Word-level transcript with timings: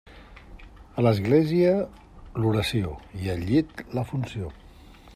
A 1.01 1.03
l'església 1.07 1.75
l'oració 2.41 2.97
i 3.23 3.33
al 3.37 3.47
llit 3.51 3.89
la 3.99 4.09
funció. 4.15 4.55